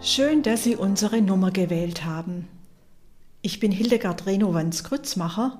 Schön, 0.00 0.44
dass 0.44 0.62
Sie 0.62 0.76
unsere 0.76 1.20
Nummer 1.20 1.50
gewählt 1.50 2.04
haben. 2.04 2.46
Ich 3.42 3.58
bin 3.58 3.72
Hildegard 3.72 4.26
Renowans 4.26 4.84
Grützmacher, 4.84 5.58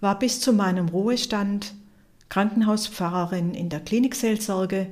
war 0.00 0.18
bis 0.18 0.40
zu 0.40 0.52
meinem 0.52 0.88
Ruhestand 0.88 1.72
Krankenhauspfarrerin 2.28 3.54
in 3.54 3.68
der 3.68 3.78
Klinikseelsorge. 3.78 4.88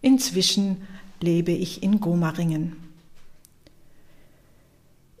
Inzwischen 0.00 0.82
lebe 1.20 1.52
ich 1.52 1.84
in 1.84 2.00
Gomaringen. 2.00 2.76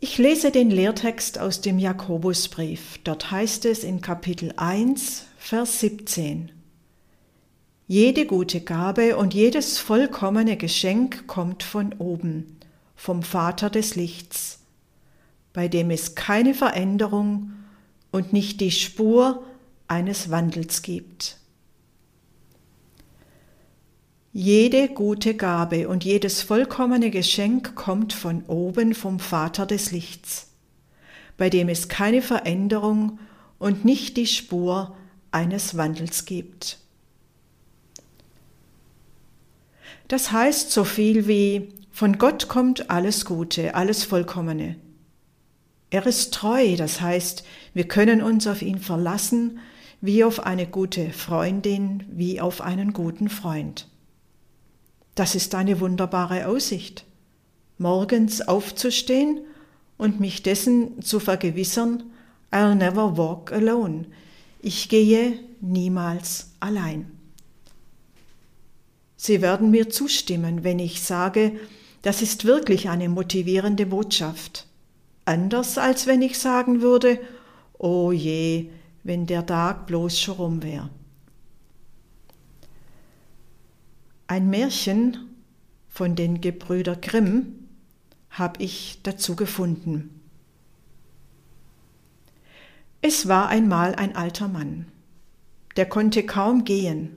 Ich 0.00 0.18
lese 0.18 0.50
den 0.50 0.72
Lehrtext 0.72 1.38
aus 1.38 1.60
dem 1.60 1.78
Jakobusbrief. 1.78 2.98
Dort 3.04 3.30
heißt 3.30 3.66
es 3.66 3.84
in 3.84 4.00
Kapitel 4.00 4.52
1, 4.56 5.26
Vers 5.38 5.78
17. 5.78 6.50
Jede 7.86 8.26
gute 8.26 8.62
Gabe 8.62 9.16
und 9.16 9.32
jedes 9.32 9.78
vollkommene 9.78 10.56
Geschenk 10.56 11.28
kommt 11.28 11.62
von 11.62 11.92
oben 12.00 12.58
vom 12.94 13.22
Vater 13.22 13.70
des 13.70 13.94
Lichts, 13.96 14.60
bei 15.52 15.68
dem 15.68 15.90
es 15.90 16.14
keine 16.14 16.54
Veränderung 16.54 17.52
und 18.10 18.32
nicht 18.32 18.60
die 18.60 18.70
Spur 18.70 19.44
eines 19.88 20.30
Wandels 20.30 20.82
gibt. 20.82 21.38
Jede 24.34 24.88
gute 24.88 25.34
Gabe 25.34 25.88
und 25.88 26.04
jedes 26.04 26.40
vollkommene 26.40 27.10
Geschenk 27.10 27.74
kommt 27.74 28.14
von 28.14 28.44
oben 28.46 28.94
vom 28.94 29.20
Vater 29.20 29.66
des 29.66 29.92
Lichts, 29.92 30.48
bei 31.36 31.50
dem 31.50 31.68
es 31.68 31.88
keine 31.88 32.22
Veränderung 32.22 33.18
und 33.58 33.84
nicht 33.84 34.16
die 34.16 34.26
Spur 34.26 34.96
eines 35.30 35.76
Wandels 35.76 36.24
gibt. 36.24 36.78
Das 40.08 40.32
heißt 40.32 40.70
so 40.70 40.84
viel 40.84 41.26
wie 41.26 41.68
von 41.92 42.18
Gott 42.18 42.48
kommt 42.48 42.90
alles 42.90 43.26
Gute, 43.26 43.74
alles 43.74 44.02
Vollkommene. 44.04 44.76
Er 45.90 46.06
ist 46.06 46.32
treu, 46.32 46.74
das 46.76 47.02
heißt, 47.02 47.44
wir 47.74 47.86
können 47.86 48.22
uns 48.22 48.46
auf 48.46 48.62
ihn 48.62 48.78
verlassen, 48.78 49.60
wie 50.00 50.24
auf 50.24 50.40
eine 50.40 50.66
gute 50.66 51.10
Freundin, 51.10 52.04
wie 52.10 52.40
auf 52.40 52.62
einen 52.62 52.94
guten 52.94 53.28
Freund. 53.28 53.88
Das 55.14 55.34
ist 55.34 55.54
eine 55.54 55.80
wunderbare 55.80 56.48
Aussicht, 56.48 57.04
morgens 57.76 58.40
aufzustehen 58.40 59.40
und 59.98 60.18
mich 60.18 60.42
dessen 60.42 61.02
zu 61.02 61.20
vergewissern, 61.20 62.04
I'll 62.50 62.74
never 62.74 63.18
walk 63.18 63.52
alone. 63.52 64.06
Ich 64.60 64.88
gehe 64.88 65.38
niemals 65.60 66.52
allein. 66.58 67.10
Sie 69.16 69.42
werden 69.42 69.70
mir 69.70 69.90
zustimmen, 69.90 70.64
wenn 70.64 70.78
ich 70.78 71.02
sage, 71.02 71.52
das 72.02 72.20
ist 72.20 72.44
wirklich 72.44 72.88
eine 72.88 73.08
motivierende 73.08 73.86
Botschaft. 73.86 74.66
Anders 75.24 75.78
als 75.78 76.06
wenn 76.06 76.20
ich 76.20 76.38
sagen 76.38 76.82
würde, 76.82 77.20
oh 77.78 78.10
je, 78.12 78.70
wenn 79.04 79.26
der 79.26 79.46
Tag 79.46 79.86
bloß 79.86 80.20
schon 80.20 80.36
rum 80.36 80.62
wäre. 80.62 80.90
Ein 84.26 84.50
Märchen 84.50 85.28
von 85.88 86.16
den 86.16 86.40
Gebrüder 86.40 86.96
Grimm 86.96 87.68
habe 88.30 88.62
ich 88.62 89.00
dazu 89.02 89.36
gefunden. 89.36 90.20
Es 93.02 93.28
war 93.28 93.48
einmal 93.48 93.94
ein 93.96 94.16
alter 94.16 94.48
Mann, 94.48 94.86
der 95.76 95.86
konnte 95.86 96.24
kaum 96.24 96.64
gehen. 96.64 97.16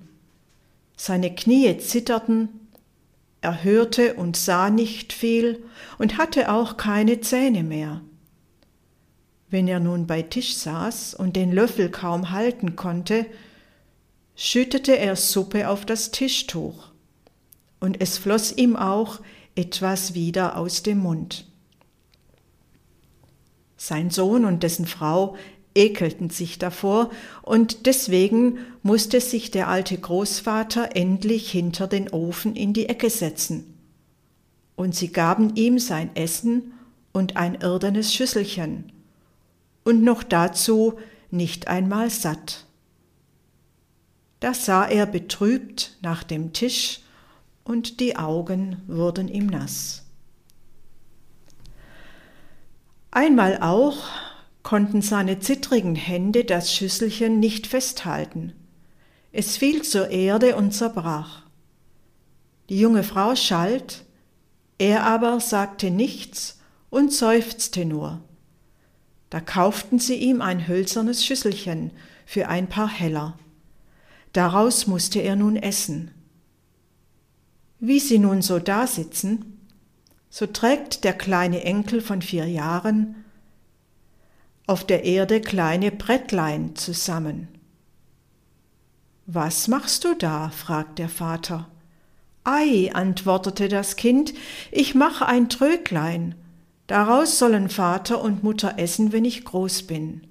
Seine 0.97 1.33
Knie 1.33 1.78
zitterten 1.78 2.65
er 3.45 3.63
hörte 3.63 4.16
und 4.16 4.35
sah 4.35 4.72
nicht 4.72 5.13
viel 5.13 5.63
und 6.00 6.17
hatte 6.17 6.51
auch 6.51 6.78
keine 6.78 7.22
Zähne 7.22 7.61
mehr. 7.61 8.01
Wenn 9.51 9.67
er 9.67 9.79
nun 9.79 10.07
bei 10.07 10.23
Tisch 10.23 10.56
saß 10.56 11.13
und 11.13 11.35
den 11.35 11.51
Löffel 11.51 11.91
kaum 11.91 12.31
halten 12.31 12.75
konnte, 12.75 13.28
schüttete 14.35 14.97
er 14.97 15.16
Suppe 15.16 15.69
auf 15.69 15.85
das 15.85 16.09
Tischtuch, 16.09 16.89
und 17.79 18.01
es 18.01 18.17
floss 18.17 18.51
ihm 18.51 18.75
auch 18.75 19.22
etwas 19.53 20.16
wieder 20.16 20.57
aus 20.57 20.81
dem 20.81 20.97
Mund. 20.97 21.45
Sein 23.77 24.09
Sohn 24.09 24.44
und 24.44 24.63
dessen 24.63 24.88
Frau 24.88 25.38
ekelten 25.75 26.30
sich 26.30 26.58
davor, 26.58 27.12
und 27.41 27.86
deswegen 27.86 28.58
musste 28.81 29.22
sich 29.22 29.52
der 29.52 29.68
alte 29.68 29.97
Großvater 29.97 30.96
endlich 30.96 31.52
hinter 31.52 31.88
den 31.88 32.09
Ofen 32.09 32.56
in 32.56 32.74
die 32.74 32.88
Ecke 32.90 33.09
setzen. 33.09 33.78
Und 34.75 34.96
sie 34.96 35.12
gaben 35.12 35.56
ihm 35.56 35.78
sein 35.78 36.16
Essen 36.16 36.74
und 37.13 37.38
ein 37.38 37.56
irdenes 37.56 38.13
Schüsselchen, 38.13 38.91
und 39.84 40.03
noch 40.03 40.24
dazu 40.24 40.96
nicht 41.30 41.68
einmal 41.68 42.09
satt. 42.09 42.66
Da 44.40 44.53
sah 44.53 44.86
er 44.86 45.06
betrübt 45.06 45.97
nach 46.02 46.24
dem 46.24 46.53
Tisch, 46.53 47.02
und 47.63 48.00
die 48.00 48.16
Augen 48.16 48.81
wurden 48.88 49.28
ihm 49.28 49.47
nass. 49.47 50.03
Einmal 53.09 53.59
auch 53.62 54.03
konnten 54.66 55.03
seine 55.03 55.40
zittrigen 55.40 55.96
Hände 55.96 56.44
das 56.44 56.74
Schüsselchen 56.74 57.40
nicht 57.40 57.68
festhalten. 57.68 58.52
Es 59.31 59.58
fiel 59.58 59.84
zur 59.84 60.09
Erde 60.09 60.56
und 60.56 60.72
zerbrach. 60.72 61.44
Die 62.70 62.80
junge 62.80 63.04
Frau 63.04 63.36
schalt, 63.36 64.06
er 64.80 65.04
aber 65.04 65.40
sagte 65.40 65.92
nichts 65.92 66.59
und 66.90 67.14
seufzte 67.14 67.86
nur. 67.86 68.22
Da 69.30 69.40
kauften 69.40 70.00
sie 70.00 70.16
ihm 70.16 70.42
ein 70.42 70.68
hölzernes 70.68 71.24
Schüsselchen 71.24 71.92
für 72.25 72.48
ein 72.48 72.68
paar 72.68 72.90
Heller. 72.90 73.38
Daraus 74.34 74.88
musste 74.88 75.20
er 75.20 75.36
nun 75.36 75.58
essen. 75.58 76.09
Wie 77.80 78.00
sie 78.00 78.18
nun 78.18 78.42
so 78.42 78.58
dasitzen, 78.58 79.59
so 80.31 80.48
trägt 80.48 81.04
der 81.04 81.14
kleine 81.14 81.64
Enkel 81.64 82.02
von 82.02 82.24
vier 82.24 82.48
Jahren 82.48 83.25
auf 84.68 84.86
der 84.86 85.03
Erde 85.03 85.42
kleine 85.42 85.92
Brettlein 85.92 86.76
zusammen. 86.76 87.48
Was 89.28 89.68
machst 89.68 90.03
du 90.03 90.16
da? 90.16 90.50
fragt 90.50 91.00
der 91.00 91.09
Vater. 91.09 91.68
Ei, 92.44 92.92
antwortete 92.94 93.70
das 93.70 93.96
Kind, 93.96 94.34
ich 94.72 94.94
mache 94.94 95.25
ein 95.25 95.50
Tröglein. 95.50 96.36
Daraus 96.88 97.40
sollen 97.40 97.70
Vater 97.70 98.22
und 98.22 98.44
Mutter 98.44 98.78
essen, 98.78 99.12
wenn 99.12 99.25
ich 99.25 99.44
groß 99.44 99.84
bin. 99.84 100.28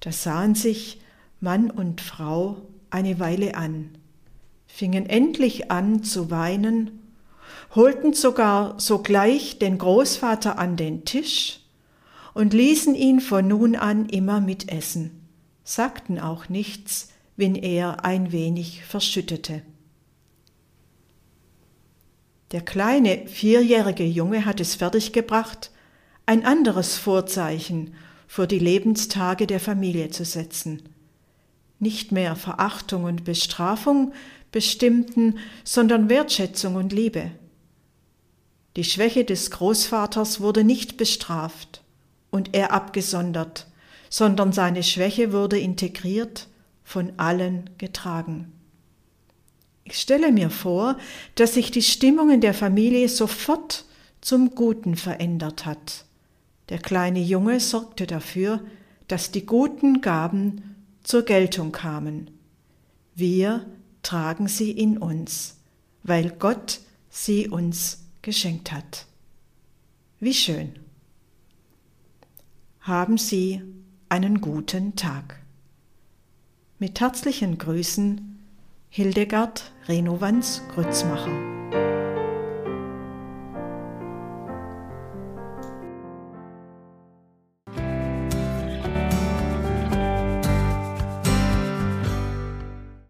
Da 0.00 0.12
sahen 0.12 0.54
sich 0.54 1.00
Mann 1.40 1.70
und 1.70 2.02
Frau 2.02 2.58
eine 2.90 3.18
Weile 3.18 3.54
an, 3.56 3.96
fingen 4.66 5.06
endlich 5.06 5.70
an 5.70 6.02
zu 6.02 6.30
weinen, 6.30 7.02
holten 7.74 8.12
sogar 8.12 8.78
sogleich 8.78 9.58
den 9.58 9.78
Großvater 9.78 10.58
an 10.58 10.76
den 10.76 11.04
Tisch 11.04 11.60
und 12.36 12.52
ließen 12.52 12.94
ihn 12.94 13.20
von 13.20 13.48
nun 13.48 13.76
an 13.76 14.10
immer 14.10 14.42
mitessen, 14.42 15.26
sagten 15.64 16.20
auch 16.20 16.50
nichts, 16.50 17.08
wenn 17.34 17.54
er 17.54 18.04
ein 18.04 18.30
wenig 18.30 18.84
verschüttete. 18.84 19.62
Der 22.52 22.60
kleine 22.60 23.26
vierjährige 23.26 24.04
Junge 24.04 24.44
hat 24.44 24.60
es 24.60 24.74
fertiggebracht, 24.74 25.70
ein 26.26 26.44
anderes 26.44 26.98
Vorzeichen 26.98 27.94
vor 28.28 28.46
die 28.46 28.58
Lebenstage 28.58 29.46
der 29.46 29.58
Familie 29.58 30.10
zu 30.10 30.26
setzen. 30.26 30.82
Nicht 31.78 32.12
mehr 32.12 32.36
Verachtung 32.36 33.04
und 33.04 33.24
Bestrafung 33.24 34.12
bestimmten, 34.52 35.38
sondern 35.64 36.10
Wertschätzung 36.10 36.74
und 36.74 36.92
Liebe. 36.92 37.30
Die 38.76 38.84
Schwäche 38.84 39.24
des 39.24 39.50
Großvaters 39.50 40.42
wurde 40.42 40.64
nicht 40.64 40.98
bestraft 40.98 41.80
und 42.36 42.54
er 42.54 42.72
abgesondert, 42.72 43.66
sondern 44.10 44.52
seine 44.52 44.82
Schwäche 44.82 45.32
wurde 45.32 45.58
integriert, 45.58 46.48
von 46.84 47.12
allen 47.16 47.68
getragen. 47.78 48.52
Ich 49.82 49.98
stelle 49.98 50.30
mir 50.30 50.50
vor, 50.50 50.98
dass 51.34 51.54
sich 51.54 51.72
die 51.72 51.82
Stimmung 51.82 52.30
in 52.30 52.40
der 52.40 52.54
Familie 52.54 53.08
sofort 53.08 53.84
zum 54.20 54.54
Guten 54.54 54.96
verändert 54.96 55.66
hat. 55.66 56.04
Der 56.68 56.78
kleine 56.78 57.20
Junge 57.20 57.58
sorgte 57.58 58.06
dafür, 58.06 58.60
dass 59.08 59.30
die 59.30 59.46
guten 59.46 60.00
Gaben 60.00 60.76
zur 61.02 61.22
Geltung 61.22 61.72
kamen. 61.72 62.30
Wir 63.14 63.66
tragen 64.02 64.46
sie 64.46 64.70
in 64.70 64.98
uns, 64.98 65.56
weil 66.02 66.30
Gott 66.30 66.80
sie 67.08 67.48
uns 67.48 68.04
geschenkt 68.22 68.72
hat. 68.72 69.06
Wie 70.20 70.34
schön. 70.34 70.85
Haben 72.86 73.18
Sie 73.18 73.62
einen 74.08 74.40
guten 74.40 74.94
Tag. 74.94 75.40
Mit 76.78 77.00
herzlichen 77.00 77.58
Grüßen 77.58 78.38
Hildegard 78.90 79.72
Renovans 79.88 80.62
Grützmacher. 80.72 81.55